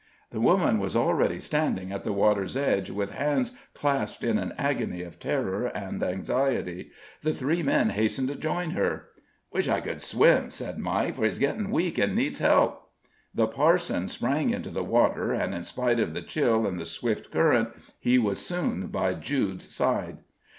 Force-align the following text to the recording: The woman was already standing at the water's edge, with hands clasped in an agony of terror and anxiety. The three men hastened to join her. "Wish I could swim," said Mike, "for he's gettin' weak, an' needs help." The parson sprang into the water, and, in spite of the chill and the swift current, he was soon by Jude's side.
The 0.31 0.41
woman 0.41 0.79
was 0.79 0.95
already 0.95 1.37
standing 1.37 1.91
at 1.91 2.03
the 2.03 2.11
water's 2.11 2.57
edge, 2.57 2.89
with 2.89 3.11
hands 3.11 3.55
clasped 3.75 4.23
in 4.23 4.39
an 4.39 4.51
agony 4.57 5.03
of 5.03 5.19
terror 5.19 5.67
and 5.67 6.01
anxiety. 6.01 6.89
The 7.21 7.35
three 7.35 7.61
men 7.61 7.91
hastened 7.91 8.29
to 8.29 8.35
join 8.35 8.71
her. 8.71 9.09
"Wish 9.51 9.67
I 9.67 9.79
could 9.79 10.01
swim," 10.01 10.49
said 10.49 10.79
Mike, 10.79 11.17
"for 11.17 11.25
he's 11.25 11.37
gettin' 11.37 11.69
weak, 11.69 11.99
an' 11.99 12.15
needs 12.15 12.39
help." 12.39 12.89
The 13.35 13.45
parson 13.45 14.07
sprang 14.07 14.49
into 14.49 14.71
the 14.71 14.83
water, 14.83 15.33
and, 15.33 15.53
in 15.53 15.63
spite 15.63 15.99
of 15.99 16.15
the 16.15 16.23
chill 16.23 16.65
and 16.65 16.79
the 16.79 16.85
swift 16.85 17.29
current, 17.31 17.69
he 17.99 18.17
was 18.17 18.43
soon 18.43 18.87
by 18.87 19.13
Jude's 19.13 19.71
side. 19.71 20.21